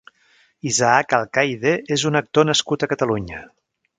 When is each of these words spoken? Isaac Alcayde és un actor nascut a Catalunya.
Isaac 0.69 1.13
Alcayde 1.17 1.75
és 1.97 2.05
un 2.11 2.19
actor 2.23 2.49
nascut 2.51 2.87
a 2.87 2.91
Catalunya. 2.97 3.45